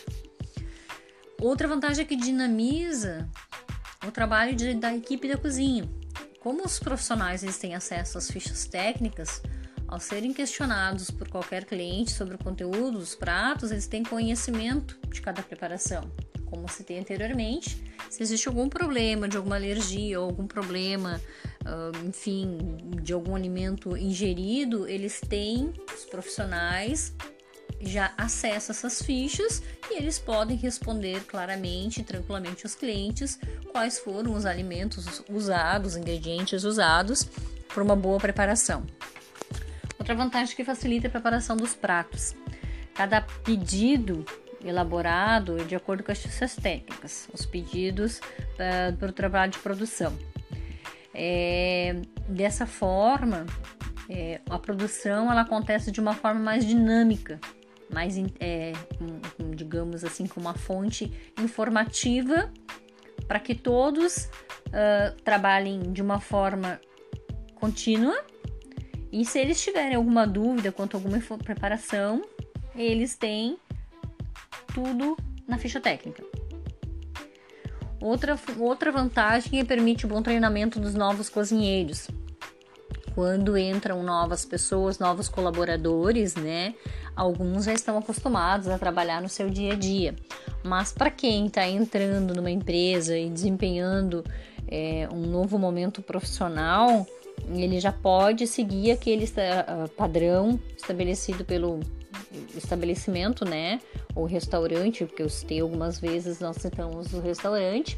Outra 1.41 1.67
vantagem 1.67 2.03
é 2.03 2.07
que 2.07 2.15
dinamiza 2.15 3.27
o 4.05 4.11
trabalho 4.11 4.55
de, 4.55 4.73
da 4.75 4.95
equipe 4.95 5.27
da 5.27 5.37
cozinha. 5.37 5.89
Como 6.39 6.63
os 6.63 6.79
profissionais 6.79 7.43
eles 7.43 7.57
têm 7.57 7.75
acesso 7.75 8.17
às 8.17 8.29
fichas 8.29 8.65
técnicas, 8.65 9.41
ao 9.87 9.99
serem 9.99 10.31
questionados 10.31 11.09
por 11.09 11.27
qualquer 11.29 11.65
cliente 11.65 12.11
sobre 12.11 12.35
o 12.35 12.37
conteúdo 12.37 12.99
dos 12.99 13.15
pratos, 13.15 13.71
eles 13.71 13.87
têm 13.87 14.03
conhecimento 14.03 14.99
de 15.09 15.19
cada 15.19 15.41
preparação. 15.41 16.09
Como 16.49 16.67
citei 16.67 16.99
anteriormente, 16.99 17.83
se 18.09 18.23
existe 18.23 18.47
algum 18.47 18.67
problema 18.67 19.27
de 19.27 19.37
alguma 19.37 19.55
alergia 19.55 20.19
ou 20.19 20.25
algum 20.25 20.47
problema, 20.47 21.21
enfim, 22.07 22.57
de 23.01 23.13
algum 23.13 23.35
alimento 23.35 23.95
ingerido, 23.95 24.87
eles 24.87 25.21
têm, 25.21 25.71
os 25.95 26.05
profissionais, 26.05 27.13
já 27.81 28.13
acesso 28.17 28.71
a 28.71 28.73
essas 28.73 29.01
fichas 29.01 29.61
e 29.89 29.97
eles 29.97 30.19
podem 30.19 30.57
responder 30.57 31.23
claramente 31.25 32.03
tranquilamente 32.03 32.65
aos 32.65 32.75
clientes 32.75 33.39
quais 33.71 33.99
foram 33.99 34.33
os 34.33 34.45
alimentos 34.45 35.23
usados, 35.29 35.95
ingredientes 35.95 36.63
usados 36.63 37.25
para 37.67 37.83
uma 37.83 37.95
boa 37.95 38.19
preparação. 38.19 38.85
Outra 39.97 40.15
vantagem 40.15 40.55
que 40.55 40.63
facilita 40.63 41.07
a 41.07 41.11
preparação 41.11 41.55
dos 41.55 41.75
pratos. 41.75 42.35
Cada 42.93 43.21
pedido 43.21 44.25
elaborado 44.63 45.57
de 45.65 45.75
acordo 45.75 46.03
com 46.03 46.11
as 46.11 46.19
fichas 46.19 46.55
técnicas, 46.55 47.29
os 47.33 47.45
pedidos 47.45 48.19
uh, 48.19 48.95
para 48.97 49.09
o 49.09 49.13
trabalho 49.13 49.51
de 49.51 49.59
produção. 49.59 50.17
É, 51.13 51.95
dessa 52.27 52.65
forma, 52.65 53.45
é, 54.09 54.41
a 54.49 54.57
produção 54.57 55.31
ela 55.31 55.41
acontece 55.41 55.91
de 55.91 55.99
uma 55.99 56.13
forma 56.13 56.39
mais 56.39 56.65
dinâmica, 56.65 57.39
mais, 57.91 58.15
é, 58.39 58.73
digamos 59.55 60.03
assim, 60.03 60.27
com 60.27 60.39
uma 60.39 60.53
fonte 60.53 61.11
informativa 61.39 62.51
para 63.27 63.39
que 63.39 63.55
todos 63.55 64.25
uh, 64.67 65.21
trabalhem 65.23 65.91
de 65.91 66.01
uma 66.01 66.19
forma 66.19 66.79
contínua 67.55 68.23
e 69.11 69.25
se 69.25 69.39
eles 69.39 69.61
tiverem 69.61 69.95
alguma 69.95 70.25
dúvida 70.25 70.71
quanto 70.71 70.95
a 70.95 70.99
alguma 70.99 71.19
preparação, 71.43 72.21
eles 72.75 73.15
têm 73.15 73.57
tudo 74.79 75.17
na 75.45 75.57
ficha 75.57 75.81
técnica. 75.81 76.23
Outra, 78.01 78.39
outra 78.57 78.91
vantagem 78.91 79.59
é 79.59 79.65
permite 79.65 80.05
o 80.05 80.09
bom 80.09 80.21
treinamento 80.21 80.79
dos 80.79 80.95
novos 80.95 81.27
cozinheiros. 81.27 82.07
Quando 83.13 83.57
entram 83.57 84.01
novas 84.01 84.45
pessoas, 84.45 84.97
novos 84.97 85.27
colaboradores, 85.27 86.35
né? 86.35 86.73
Alguns 87.13 87.65
já 87.65 87.73
estão 87.73 87.97
acostumados 87.97 88.69
a 88.69 88.79
trabalhar 88.79 89.21
no 89.21 89.27
seu 89.27 89.49
dia 89.49 89.73
a 89.73 89.75
dia. 89.75 90.15
Mas 90.63 90.93
para 90.93 91.11
quem 91.11 91.47
está 91.47 91.67
entrando 91.67 92.33
numa 92.33 92.49
empresa 92.49 93.17
e 93.17 93.29
desempenhando 93.29 94.23
é, 94.65 95.09
um 95.11 95.25
novo 95.25 95.59
momento 95.59 96.01
profissional, 96.01 97.05
ele 97.53 97.81
já 97.81 97.91
pode 97.91 98.47
seguir 98.47 98.91
aquele 98.91 99.25
padrão 99.97 100.57
estabelecido 100.77 101.43
pelo 101.43 101.81
estabelecimento, 102.55 103.45
né? 103.45 103.79
Ou 104.15 104.25
restaurante, 104.25 105.05
porque 105.05 105.23
eu 105.23 105.29
citei 105.29 105.59
algumas 105.61 105.99
vezes, 105.99 106.39
nós 106.39 106.57
citamos 106.57 107.13
o 107.13 107.19
restaurante. 107.19 107.97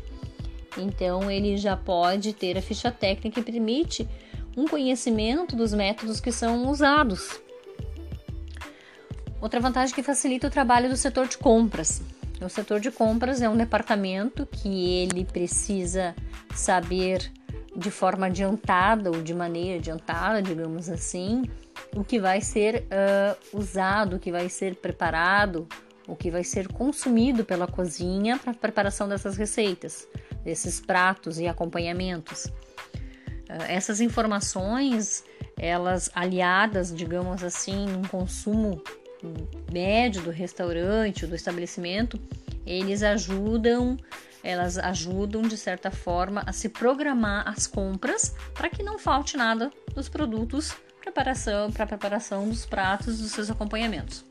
Então, 0.77 1.29
ele 1.29 1.57
já 1.57 1.75
pode 1.75 2.33
ter 2.33 2.57
a 2.57 2.61
ficha 2.61 2.91
técnica 2.91 3.41
que 3.41 3.51
permite 3.51 4.07
um 4.55 4.67
conhecimento 4.67 5.55
dos 5.55 5.73
métodos 5.73 6.19
que 6.19 6.31
são 6.31 6.69
usados. 6.69 7.39
Outra 9.41 9.59
vantagem 9.59 9.93
que 9.93 10.03
facilita 10.03 10.47
o 10.47 10.51
trabalho 10.51 10.89
do 10.89 10.95
setor 10.95 11.27
de 11.27 11.37
compras. 11.37 12.01
O 12.39 12.49
setor 12.49 12.79
de 12.79 12.91
compras 12.91 13.41
é 13.41 13.49
um 13.49 13.57
departamento 13.57 14.45
que 14.45 15.03
ele 15.03 15.25
precisa 15.25 16.15
saber 16.55 17.31
de 17.75 17.89
forma 17.89 18.25
adiantada 18.25 19.09
ou 19.09 19.21
de 19.21 19.33
maneira 19.33 19.79
adiantada, 19.79 20.41
digamos 20.41 20.89
assim, 20.89 21.43
o 21.95 22.03
que 22.03 22.19
vai 22.19 22.41
ser 22.41 22.83
uh, 22.85 23.57
usado, 23.57 24.17
o 24.17 24.19
que 24.19 24.31
vai 24.31 24.49
ser 24.49 24.75
preparado, 24.75 25.67
o 26.07 26.15
que 26.15 26.29
vai 26.29 26.43
ser 26.43 26.67
consumido 26.67 27.45
pela 27.45 27.67
cozinha 27.67 28.37
para 28.37 28.51
a 28.51 28.55
preparação 28.55 29.07
dessas 29.07 29.37
receitas, 29.37 30.07
desses 30.43 30.79
pratos 30.79 31.39
e 31.39 31.47
acompanhamentos. 31.47 32.45
Uh, 32.45 33.63
essas 33.69 34.01
informações, 34.01 35.23
elas 35.57 36.09
aliadas, 36.13 36.93
digamos 36.93 37.43
assim, 37.43 37.85
num 37.87 38.03
consumo 38.03 38.81
médio 39.71 40.21
do 40.23 40.31
restaurante 40.31 41.23
ou 41.23 41.29
do 41.29 41.35
estabelecimento, 41.35 42.19
eles 42.65 43.03
ajudam 43.03 43.97
elas 44.43 44.77
ajudam 44.77 45.43
de 45.43 45.55
certa 45.55 45.91
forma 45.91 46.43
a 46.45 46.51
se 46.51 46.67
programar 46.67 47.47
as 47.47 47.67
compras 47.67 48.33
para 48.53 48.69
que 48.69 48.81
não 48.81 48.97
falte 48.97 49.37
nada 49.37 49.71
dos 49.93 50.09
produtos 50.09 50.75
preparação 50.99 51.71
para 51.71 51.85
preparação 51.85 52.47
dos 52.47 52.65
pratos 52.65 53.19
dos 53.19 53.31
seus 53.31 53.49
acompanhamentos. 53.49 54.23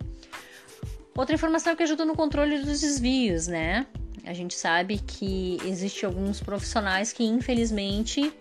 Outra 1.17 1.35
informação 1.35 1.77
que 1.77 1.83
ajuda 1.83 2.05
no 2.05 2.15
controle 2.15 2.61
dos 2.61 2.81
desvios, 2.81 3.47
né? 3.47 3.87
A 4.25 4.33
gente 4.33 4.55
sabe 4.55 4.99
que 4.99 5.59
existe 5.65 6.07
alguns 6.07 6.41
profissionais 6.41 7.13
que 7.13 7.25
infelizmente 7.25 8.33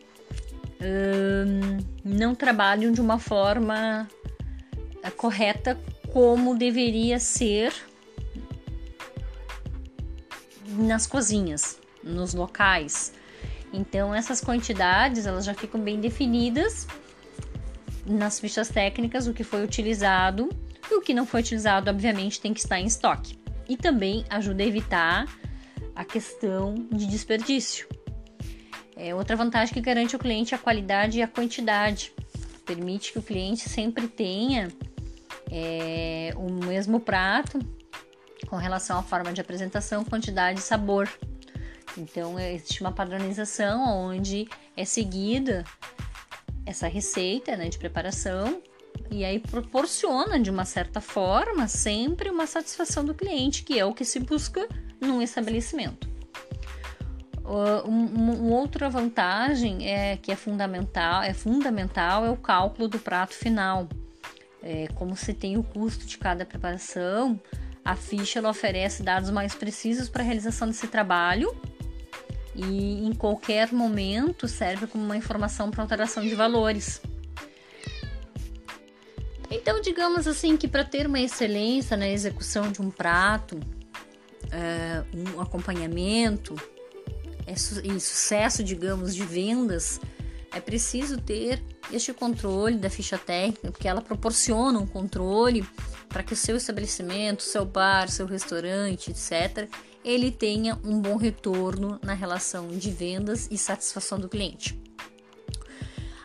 hum, 0.82 1.78
não 2.04 2.36
trabalham 2.36 2.92
de 2.92 3.02
uma 3.02 3.18
forma 3.18 4.08
eh, 5.02 5.10
correta 5.12 5.78
como 6.14 6.56
deveria 6.56 7.20
ser 7.20 7.74
nas 10.80 11.06
cozinhas, 11.06 11.80
nos 12.04 12.34
locais. 12.34 13.14
Então 13.72 14.14
essas 14.14 14.42
quantidades 14.42 15.26
elas 15.26 15.46
já 15.46 15.54
ficam 15.54 15.80
bem 15.80 16.00
definidas 16.00 16.88
nas 18.06 18.40
fichas 18.40 18.70
técnicas 18.70 19.28
o 19.28 19.34
que 19.34 19.44
foi 19.44 19.64
utilizado 19.64 20.50
e 20.90 20.96
o 20.96 21.02
que 21.02 21.14
não 21.14 21.26
foi 21.26 21.42
utilizado, 21.42 21.90
obviamente, 21.90 22.42
tem 22.42 22.54
que 22.54 22.60
estar 22.60 22.80
em 22.80 22.86
estoque. 22.86 23.38
E 23.68 23.78
também 23.78 24.26
ajuda 24.30 24.64
a 24.64 24.66
evitar 24.66 25.28
a 25.96 26.04
questão 26.04 26.74
de 26.92 27.06
desperdício. 27.06 27.88
É 28.96 29.14
outra 29.14 29.36
vantagem 29.36 29.74
que 29.74 29.82
garante 29.82 30.16
ao 30.16 30.20
cliente 30.20 30.56
a 30.56 30.58
qualidade 30.58 31.20
e 31.20 31.22
a 31.22 31.28
quantidade. 31.28 32.12
Permite 32.66 33.14
que 33.14 33.20
o 33.20 33.22
cliente 33.22 33.70
sempre 33.70 34.08
tenha 34.08 34.70
é, 35.52 36.34
o 36.36 36.52
mesmo 36.52 37.00
prato 37.00 37.60
com 38.48 38.56
relação 38.56 38.98
à 39.00 39.04
forma 39.04 39.34
de 39.34 39.42
apresentação, 39.42 40.04
quantidade 40.04 40.60
e 40.60 40.64
sabor. 40.64 41.10
Então, 41.98 42.40
existe 42.40 42.82
uma 42.82 42.92
padronização 42.92 43.82
onde 43.88 44.48
é 44.78 44.86
seguida 44.86 45.64
essa 46.66 46.88
receita 46.88 47.58
né, 47.58 47.68
de 47.68 47.78
preparação 47.78 48.62
e 49.10 49.26
aí 49.26 49.40
proporciona 49.40 50.40
de 50.40 50.50
uma 50.50 50.66
certa 50.66 51.02
forma 51.02 51.68
sempre 51.68 52.30
uma 52.30 52.46
satisfação 52.46 53.04
do 53.04 53.14
cliente, 53.14 53.64
que 53.64 53.80
é 53.80 53.86
o 53.86 53.94
que 53.94 54.06
se 54.06 54.20
busca 54.20 54.68
num 55.02 55.22
estabelecimento. 55.22 56.08
Uma 57.44 57.88
um, 57.88 58.52
outra 58.52 58.90
vantagem 58.90 59.90
é 59.90 60.18
que 60.18 60.32
é 60.32 60.36
fundamental, 60.36 61.24
é 61.24 61.34
fundamental 61.34 62.24
é 62.24 62.30
o 62.30 62.38
cálculo 62.38 62.88
do 62.88 63.00
prato 63.00 63.34
final. 63.34 63.90
É, 64.62 64.88
como 64.94 65.16
se 65.16 65.34
tem 65.34 65.58
o 65.58 65.64
custo 65.64 66.06
de 66.06 66.18
cada 66.18 66.46
preparação, 66.46 67.40
a 67.90 67.96
ficha 67.96 68.48
oferece 68.48 69.02
dados 69.02 69.32
mais 69.32 69.56
precisos 69.56 70.08
para 70.08 70.22
a 70.22 70.26
realização 70.26 70.68
desse 70.68 70.88
trabalho 70.88 71.56
e 72.54 73.04
em 73.04 73.12
qualquer 73.14 73.74
momento 73.74 74.48
serve 74.48 74.86
como 74.86 75.04
uma 75.04 75.18
informação 75.18 75.72
para 75.72 75.82
alteração 75.82 76.22
de 76.22 76.36
valores. 76.36 77.02
Então, 79.50 79.82
digamos 79.82 80.28
assim 80.28 80.56
que 80.56 80.68
para 80.68 80.84
ter 80.84 81.08
uma 81.08 81.20
excelência 81.20 81.98
na 81.98 82.08
execução 82.08 82.72
de 82.72 82.80
um 82.80 82.92
prato, 82.92 83.60
é, 84.52 85.04
um 85.36 85.42
acompanhamento 85.42 86.56
é 87.48 87.54
e 87.54 88.00
sucesso, 88.00 88.64
digamos, 88.64 89.16
de 89.16 89.24
vendas, 89.24 90.00
é 90.54 90.62
preciso 90.62 91.20
ter 91.20 91.60
este 91.92 92.14
controle 92.14 92.78
da 92.78 92.92
ficha 92.92 93.18
técnica, 93.18 93.72
porque 93.72 93.88
ela 93.88 94.02
proporciona 94.02 94.78
um 94.78 94.86
controle 94.86 95.68
para 96.10 96.24
que 96.24 96.34
o 96.34 96.36
seu 96.36 96.58
estabelecimento, 96.58 97.44
seu 97.44 97.64
bar, 97.64 98.10
seu 98.10 98.26
restaurante, 98.26 99.12
etc., 99.12 99.70
ele 100.04 100.32
tenha 100.32 100.78
um 100.84 101.00
bom 101.00 101.16
retorno 101.16 102.00
na 102.04 102.14
relação 102.14 102.68
de 102.68 102.90
vendas 102.90 103.48
e 103.52 103.58
satisfação 103.58 104.20
do 104.20 104.28
cliente. 104.28 104.80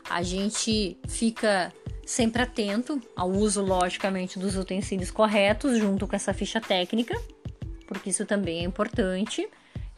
A 0.08 0.22
gente 0.22 0.98
fica 1.06 1.72
sempre 2.06 2.42
atento 2.42 3.00
ao 3.14 3.30
uso, 3.30 3.62
logicamente, 3.62 4.38
dos 4.38 4.56
utensílios 4.56 5.10
corretos 5.10 5.78
junto 5.78 6.06
com 6.06 6.16
essa 6.16 6.32
ficha 6.32 6.60
técnica, 6.60 7.20
porque 7.86 8.10
isso 8.10 8.24
também 8.24 8.60
é 8.60 8.62
importante 8.64 9.48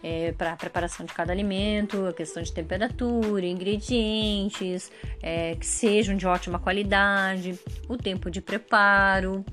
é, 0.02 0.32
para 0.32 0.52
a 0.52 0.56
preparação 0.56 1.04
de 1.04 1.12
cada 1.12 1.32
alimento, 1.32 2.06
a 2.06 2.12
questão 2.12 2.42
de 2.42 2.52
temperatura, 2.52 3.44
ingredientes, 3.44 4.90
é, 5.22 5.54
que 5.56 5.66
sejam 5.66 6.16
de 6.16 6.26
ótima 6.26 6.58
qualidade, 6.58 7.58
o 7.88 7.96
tempo 7.96 8.30
de 8.30 8.40
preparo 8.40 9.44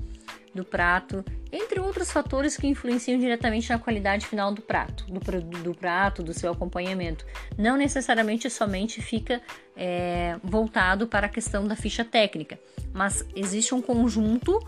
do 0.54 0.64
prato, 0.64 1.24
entre 1.52 1.80
outros 1.80 2.10
fatores 2.10 2.56
que 2.56 2.66
influenciam 2.66 3.18
diretamente 3.18 3.68
na 3.70 3.78
qualidade 3.78 4.26
final 4.26 4.52
do 4.52 4.62
prato, 4.62 5.04
do, 5.06 5.20
do 5.62 5.74
prato, 5.74 6.22
do 6.22 6.32
seu 6.32 6.52
acompanhamento. 6.52 7.24
Não 7.58 7.76
necessariamente 7.76 8.48
somente 8.48 9.02
fica 9.02 9.40
é, 9.76 10.36
voltado 10.42 11.06
para 11.06 11.26
a 11.26 11.30
questão 11.30 11.66
da 11.66 11.76
ficha 11.76 12.04
técnica, 12.04 12.58
mas 12.92 13.24
existe 13.34 13.74
um 13.74 13.82
conjunto 13.82 14.58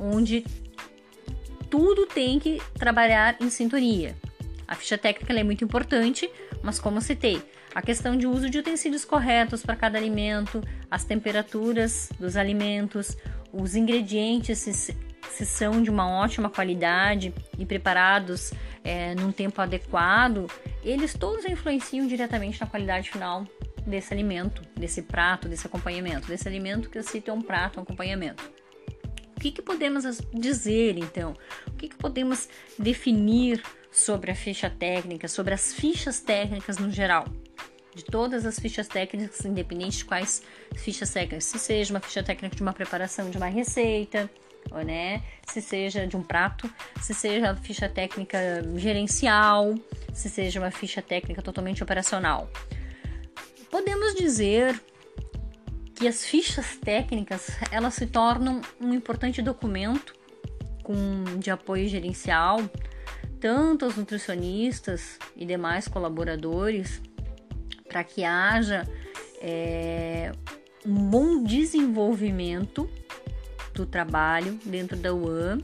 onde 0.00 0.44
tudo 1.68 2.06
tem 2.06 2.38
que 2.38 2.60
trabalhar 2.78 3.36
em 3.40 3.50
sintonia. 3.50 4.16
A 4.68 4.74
ficha 4.74 4.98
técnica 4.98 5.32
é 5.32 5.44
muito 5.44 5.64
importante, 5.64 6.30
mas 6.62 6.78
como 6.78 7.00
citei, 7.00 7.40
a 7.74 7.82
questão 7.82 8.16
de 8.16 8.26
uso 8.26 8.48
de 8.48 8.58
utensílios 8.58 9.04
corretos 9.04 9.62
para 9.62 9.76
cada 9.76 9.98
alimento, 9.98 10.62
as 10.90 11.04
temperaturas 11.04 12.08
dos 12.18 12.36
alimentos, 12.36 13.16
os 13.52 13.76
ingredientes 13.76 14.90
se, 15.30 15.46
são 15.46 15.82
de 15.82 15.90
uma 15.90 16.08
ótima 16.08 16.48
qualidade 16.50 17.32
e 17.58 17.66
preparados 17.66 18.52
é, 18.84 19.14
num 19.14 19.32
tempo 19.32 19.60
adequado, 19.60 20.46
eles 20.82 21.14
todos 21.14 21.44
influenciam 21.44 22.06
diretamente 22.06 22.60
na 22.60 22.66
qualidade 22.66 23.10
final 23.10 23.46
desse 23.86 24.12
alimento, 24.12 24.62
desse 24.76 25.02
prato, 25.02 25.48
desse 25.48 25.66
acompanhamento, 25.66 26.26
desse 26.26 26.48
alimento 26.48 26.90
que 26.90 26.98
eu 26.98 27.02
cito 27.02 27.30
é 27.30 27.34
um 27.34 27.42
prato, 27.42 27.78
um 27.78 27.82
acompanhamento. 27.82 28.42
O 29.36 29.40
que, 29.40 29.52
que 29.52 29.62
podemos 29.62 30.04
dizer 30.32 30.96
então? 30.98 31.34
O 31.66 31.72
que, 31.72 31.88
que 31.88 31.96
podemos 31.96 32.48
definir 32.78 33.62
sobre 33.92 34.30
a 34.30 34.34
ficha 34.34 34.68
técnica, 34.68 35.28
sobre 35.28 35.54
as 35.54 35.74
fichas 35.74 36.20
técnicas 36.20 36.78
no 36.78 36.90
geral? 36.90 37.26
de 37.96 38.04
todas 38.04 38.44
as 38.44 38.60
fichas 38.60 38.86
técnicas, 38.86 39.42
independente 39.46 39.98
de 39.98 40.04
quais 40.04 40.42
fichas 40.76 41.10
técnicas, 41.10 41.46
se 41.46 41.58
seja 41.58 41.94
uma 41.94 42.00
ficha 42.00 42.22
técnica 42.22 42.54
de 42.54 42.60
uma 42.60 42.74
preparação 42.74 43.30
de 43.30 43.38
uma 43.38 43.46
receita, 43.46 44.30
né, 44.84 45.22
se 45.46 45.60
seja 45.60 46.06
de 46.06 46.16
um 46.16 46.22
prato, 46.22 46.70
se 47.00 47.14
seja 47.14 47.54
ficha 47.56 47.88
técnica 47.88 48.38
gerencial, 48.76 49.74
se 50.12 50.28
seja 50.28 50.60
uma 50.60 50.70
ficha 50.70 51.00
técnica 51.00 51.42
totalmente 51.42 51.82
operacional. 51.82 52.50
Podemos 53.70 54.14
dizer 54.14 54.80
que 55.94 56.06
as 56.06 56.24
fichas 56.24 56.76
técnicas 56.76 57.48
elas 57.70 57.94
se 57.94 58.06
tornam 58.06 58.60
um 58.80 58.92
importante 58.92 59.40
documento 59.40 60.14
com, 60.82 61.38
de 61.38 61.50
apoio 61.50 61.88
gerencial 61.88 62.60
tanto 63.40 63.84
aos 63.84 63.96
nutricionistas 63.96 65.18
e 65.36 65.44
demais 65.44 65.88
colaboradores 65.88 67.00
para 67.88 68.02
que 68.02 68.24
haja 68.24 68.86
é, 69.40 70.32
um 70.84 71.08
bom 71.10 71.42
desenvolvimento 71.42 72.88
do 73.76 73.86
trabalho 73.86 74.58
dentro 74.64 74.96
da 74.96 75.14
UAM 75.14 75.60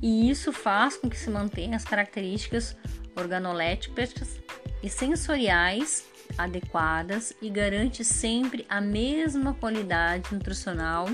e 0.00 0.30
isso 0.30 0.52
faz 0.52 0.96
com 0.96 1.08
que 1.10 1.16
se 1.16 1.30
mantenha 1.30 1.76
as 1.76 1.84
características 1.84 2.76
organoléticas 3.16 4.40
e 4.82 4.88
sensoriais 4.88 6.06
adequadas 6.36 7.32
e 7.42 7.50
garante 7.50 8.04
sempre 8.04 8.64
a 8.68 8.80
mesma 8.80 9.54
qualidade 9.54 10.32
nutricional, 10.32 11.08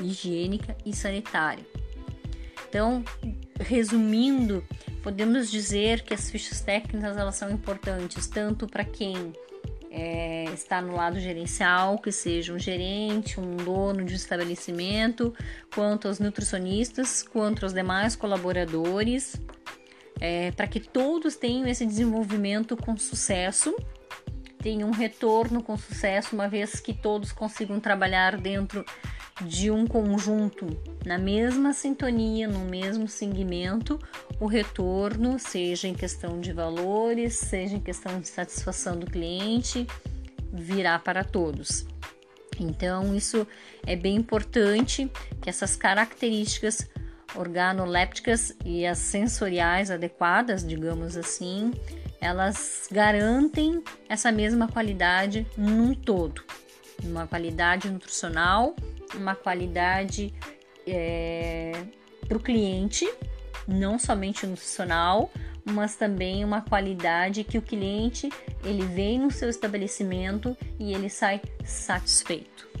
higiênica 0.00 0.76
e 0.84 0.94
sanitária. 0.94 1.64
Então, 2.68 3.04
resumindo, 3.60 4.64
podemos 5.02 5.48
dizer 5.50 6.02
que 6.02 6.12
as 6.12 6.28
fichas 6.28 6.60
técnicas 6.60 7.16
elas 7.16 7.36
são 7.36 7.50
importantes 7.50 8.26
tanto 8.26 8.66
para 8.66 8.84
quem 8.84 9.32
é, 9.96 10.44
está 10.52 10.82
no 10.82 10.96
lado 10.96 11.20
gerencial, 11.20 11.98
que 11.98 12.10
seja 12.10 12.52
um 12.52 12.58
gerente, 12.58 13.38
um 13.38 13.56
dono 13.56 14.04
de 14.04 14.12
um 14.12 14.16
estabelecimento, 14.16 15.32
quanto 15.72 16.08
aos 16.08 16.18
nutricionistas, 16.18 17.22
quanto 17.22 17.64
aos 17.64 17.72
demais 17.72 18.16
colaboradores, 18.16 19.40
é, 20.20 20.50
para 20.50 20.66
que 20.66 20.80
todos 20.80 21.36
tenham 21.36 21.68
esse 21.68 21.86
desenvolvimento 21.86 22.76
com 22.76 22.96
sucesso, 22.96 23.72
tenham 24.58 24.88
um 24.88 24.92
retorno 24.92 25.62
com 25.62 25.76
sucesso, 25.76 26.34
uma 26.34 26.48
vez 26.48 26.80
que 26.80 26.92
todos 26.92 27.30
consigam 27.30 27.78
trabalhar 27.78 28.36
dentro 28.36 28.84
de 29.42 29.70
um 29.70 29.86
conjunto 29.86 30.66
na 31.04 31.18
mesma 31.18 31.72
sintonia, 31.72 32.46
no 32.46 32.60
mesmo 32.60 33.08
segmento, 33.08 33.98
o 34.38 34.46
retorno, 34.46 35.38
seja 35.38 35.88
em 35.88 35.94
questão 35.94 36.40
de 36.40 36.52
valores, 36.52 37.34
seja 37.34 37.76
em 37.76 37.80
questão 37.80 38.20
de 38.20 38.28
satisfação 38.28 38.98
do 38.98 39.06
cliente, 39.06 39.86
virá 40.52 40.98
para 40.98 41.24
todos. 41.24 41.84
Então, 42.60 43.14
isso 43.16 43.46
é 43.84 43.96
bem 43.96 44.16
importante 44.16 45.10
que 45.42 45.50
essas 45.50 45.74
características 45.74 46.88
organolépticas 47.34 48.54
e 48.64 48.86
as 48.86 48.98
sensoriais 48.98 49.90
adequadas, 49.90 50.64
digamos 50.64 51.16
assim, 51.16 51.72
elas 52.20 52.88
garantem 52.90 53.82
essa 54.08 54.30
mesma 54.30 54.68
qualidade 54.68 55.46
num 55.56 55.94
todo, 55.94 56.44
uma 57.02 57.26
qualidade 57.26 57.90
nutricional, 57.90 58.76
uma 59.16 59.34
qualidade 59.34 60.32
é, 60.86 61.72
para 62.26 62.36
o 62.36 62.40
cliente, 62.40 63.10
não 63.66 63.98
somente 63.98 64.46
nutricional, 64.46 65.30
mas 65.64 65.96
também 65.96 66.44
uma 66.44 66.60
qualidade 66.60 67.42
que 67.42 67.56
o 67.56 67.62
cliente 67.62 68.28
ele 68.62 68.84
vem 68.84 69.18
no 69.18 69.30
seu 69.30 69.48
estabelecimento 69.48 70.56
e 70.78 70.92
ele 70.92 71.08
sai 71.08 71.40
satisfeito. 71.64 72.73